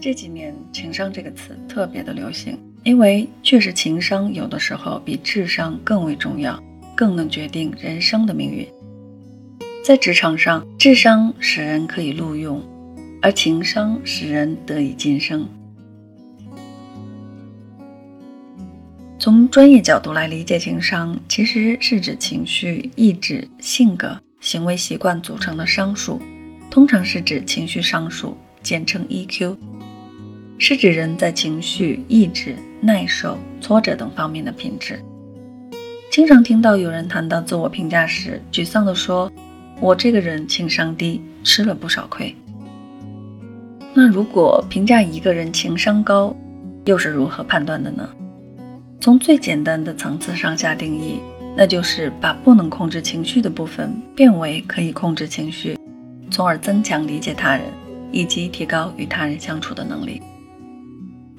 [0.00, 6.58] 这几年“情商”这个词特别的流行，因为确实情商有的时候比智商更为重要，
[6.96, 8.66] 更能决定人生的命运。
[9.84, 12.62] 在职场上，智商使人可以录用，
[13.20, 15.46] 而情商使人得以晋升。
[19.18, 26.18] 从专业角度来理解情商，其实是指情绪、意志、性格、行为习惯组成的商数，
[26.70, 29.56] 通常是指情绪商数，简称 EQ。
[30.62, 35.00] 是指人在情绪、意志、耐受、挫折等方面的品质。
[36.12, 39.32] 经常听到有人谈到自我评价时，沮丧地说
[39.80, 42.36] ：“我这个人情商低，吃了不少亏。”
[43.94, 46.36] 那如果评价一个人情商高，
[46.84, 48.06] 又是如何判断的呢？
[49.00, 51.20] 从最简单的层次上下定义，
[51.56, 55.78] 那就是把不能控制情绪的部分变为可以控制情绪，
[56.30, 57.64] 从而增强理解他人
[58.12, 60.20] 以及提高与他人相处的能力。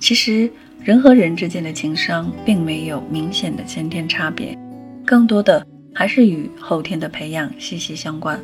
[0.00, 0.50] 其实，
[0.82, 4.58] 人和人之间的情商并没有明显的先天差别，
[5.06, 8.40] 更多的还是与后天的培养息息相关。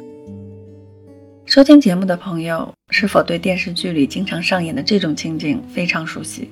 [1.47, 6.51] 收听节目的朋友，是否对电视剧里经常上演的这种情景非常熟悉？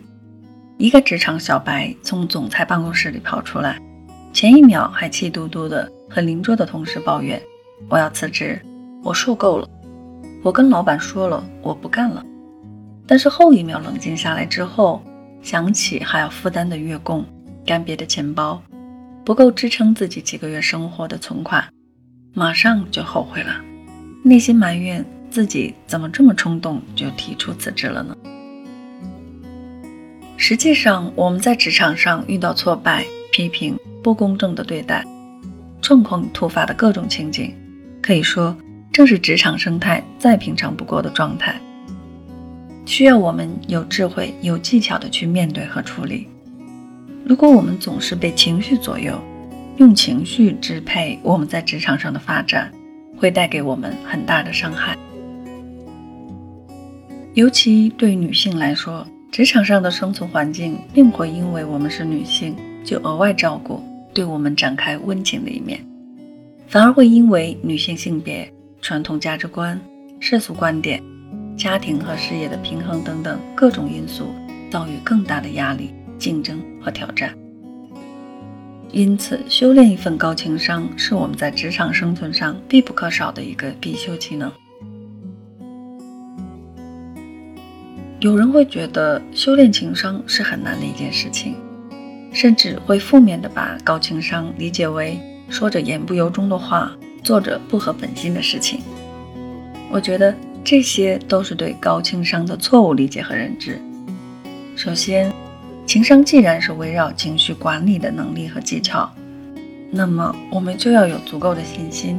[0.78, 3.78] 一个职场小白从总裁办公室里跑出来，
[4.32, 7.40] 前一秒还气嘟嘟的和邻桌的同事抱怨
[7.90, 8.58] ：“我要辞职，
[9.02, 9.68] 我受够了，
[10.42, 12.24] 我跟老板说了，我不干了。”
[13.06, 15.02] 但是后一秒冷静下来之后，
[15.42, 17.24] 想起还要负担的月供、
[17.66, 18.62] 干瘪的钱包，
[19.24, 21.68] 不够支撑自己几个月生活的存款，
[22.32, 23.60] 马上就后悔了，
[24.22, 28.16] 内心埋怨自己怎么这么冲动就提出辞职了呢？
[30.36, 35.04] 实际上，我们在职场上遇到挫败、批评、不公正的对待、
[35.80, 37.54] 状况突发的各种情景，
[38.02, 38.56] 可以说
[38.92, 41.60] 正是职场生态再平常不过的状态。
[42.86, 46.26] 需要我们有智慧、有技巧的去面对和处理。
[47.24, 49.18] 如果我们总是被情绪左右，
[49.78, 52.70] 用情绪支配我们在职场上的发展，
[53.16, 54.96] 会带给我们很大的伤害。
[57.32, 65.80] 尤其对女性来说，职场上的生存环境并不会因为我们是女性就额外照顾、对我们展开温情的一面，
[66.68, 68.48] 反而会因为女性性别、
[68.80, 69.80] 传统价值观、
[70.20, 71.02] 世俗观点。
[71.56, 74.26] 家庭和事业的平衡等等各种因素，
[74.70, 77.32] 遭遇更大的压力、竞争和挑战。
[78.90, 84.50] 因此，修炼一份高情商是我们在职场生存上必不可少的一个必修技能。
[88.18, 91.56] 有人会觉得修炼情商是很难的一件事情，
[92.32, 96.90] 甚至会负面的把高情商理解为说着言不由衷的话，
[97.22, 98.80] 做着不合本心的事情。
[99.88, 100.34] 我觉得。
[100.64, 103.78] 这些都是对高情商的错误理解和认知。
[104.74, 105.30] 首先，
[105.84, 109.08] 情商既然是围绕情绪管理的能力和技巧，
[109.90, 112.18] 那么我们就要有足够的信心，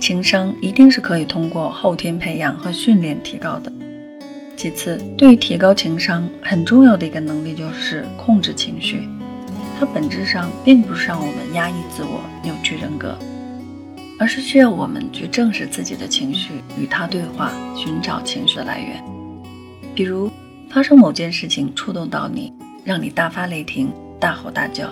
[0.00, 3.72] 情商一定是可以通过后天培养和训练提高的。
[4.56, 9.08] 其次，对于提高情商很重要的一个能力就是控制情绪，
[9.80, 13.18] 它本质上并不是让我们压抑自我、扭曲人格。
[14.22, 19.02] 而是需要我们去正视自己的情绪，与他对话，寻找情绪的来源。
[19.96, 20.30] 比如
[20.70, 22.52] 发生某件事情触动到你，
[22.84, 24.88] 让你大发雷霆、大吼大叫，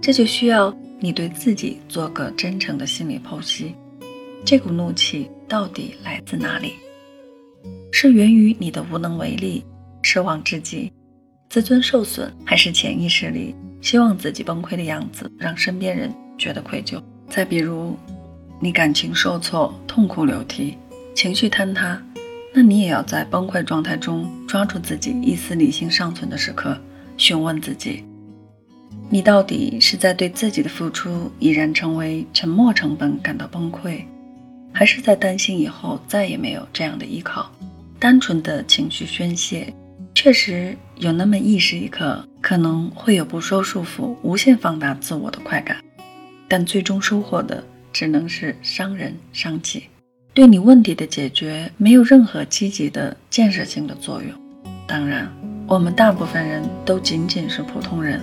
[0.00, 3.74] 这就需要你对自己做个真诚的心理剖析：
[4.44, 6.74] 这股怒气到底来自哪里？
[7.90, 9.64] 是源于你的无能为力、
[10.02, 10.92] 失望至极、
[11.48, 17.02] 自尊受损，还是潜意识里希望自己崩溃的样子让身边人觉得愧疚？
[17.28, 17.96] 再比如。
[18.58, 20.78] 你感情受挫，痛哭流涕，
[21.14, 22.02] 情绪坍塌，
[22.54, 26.78] 那你也要在崩溃状态中抓住自己一丝理性尚存的时刻，
[27.18, 28.02] 询问自己：
[29.10, 34.02] 你到底是在对自己的付出已然成为沉没成本感到崩溃，
[34.72, 37.50] 还是在担心以后再也没有这样的依靠？
[37.98, 39.70] 单纯的情绪宣泄，
[40.14, 45.76] 确实有那么一时一刻可能会有不受束缚、无限放大自我的快感，
[46.48, 47.62] 但最终收获的。
[47.98, 49.84] 只能是伤人伤己，
[50.34, 54.30] 对你问题的解决没有任何积极的建设性的作用。
[54.86, 55.32] 当然，
[55.66, 58.20] 我们大部分人都仅仅是普通人，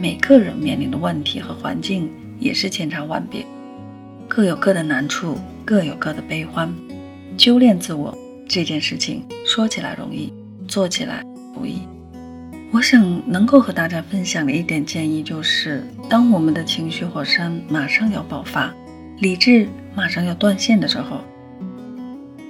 [0.00, 2.10] 每个人面临的问题和环境
[2.40, 3.46] 也是千差万别，
[4.26, 6.74] 各有各的难处，各有各的悲欢。
[7.38, 8.12] 修炼自我
[8.48, 10.32] 这件事情说起来容易，
[10.66, 11.82] 做起来不易。
[12.72, 18.74] 我想能够和大家分享的一点建议就是，当我们的情绪火山马上要爆发。
[19.22, 21.20] 理智马上要断线的时候，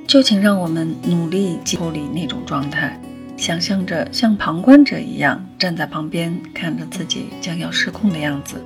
[0.07, 2.99] 就请让我们努力脱离那种状态，
[3.37, 8.65] 想象着像旁观者一样站在旁边，看着自己将要失控的样子，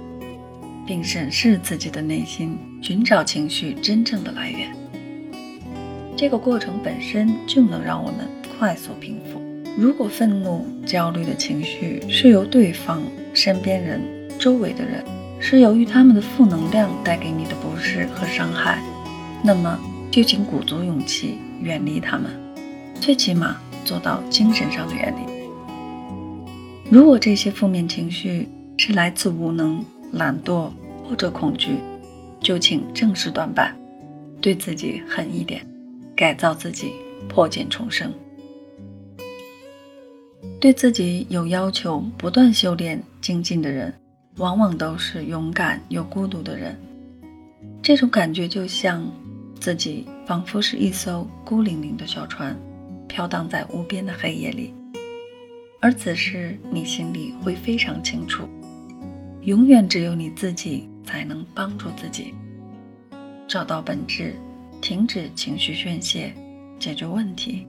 [0.86, 4.72] 并审视自己的内心，寻找情绪真正的来源。
[6.16, 8.20] 这个过程本身就能让我们
[8.56, 9.42] 快速平复。
[9.76, 13.02] 如果愤怒、焦虑的情绪是由对方、
[13.34, 14.00] 身边人、
[14.38, 15.02] 周围的人，
[15.40, 18.82] 是由于他们的负能量带给你的不适和伤害，
[19.42, 19.78] 那么
[20.10, 22.30] 就请鼓足勇气远离他们，
[23.00, 23.56] 最起码。
[23.86, 26.90] 做到精神上的远离。
[26.90, 29.80] 如果这些负面情绪是来自无能、
[30.10, 30.72] 懒惰
[31.08, 31.76] 或者恐惧，
[32.40, 33.76] 就请正视短板，
[34.40, 35.64] 对自己狠一点，
[36.16, 36.90] 改造自己，
[37.28, 38.12] 破茧重生。
[40.58, 43.94] 对自己有要求、不断修炼精进的人，
[44.36, 46.78] 往往都是勇敢又孤独的人。
[47.82, 49.06] 这种感觉就像
[49.60, 52.56] 自己仿佛是一艘孤零零的小船。
[53.08, 54.74] 飘荡在无边的黑夜里，
[55.80, 58.46] 而此时你心里会非常清楚，
[59.42, 62.34] 永远只有你自己才能帮助自己
[63.46, 64.34] 找到本质，
[64.82, 66.34] 停止情绪宣泄，
[66.80, 67.64] 解决问题，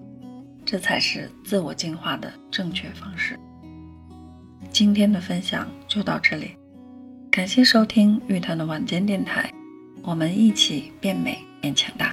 [0.66, 3.40] 这才是自我进化的正确方式。
[4.72, 6.56] 今天的分享就到这里，
[7.38, 9.54] 感谢收听玉堂的晚间电台，
[10.01, 12.12] 我们一起变美变强大。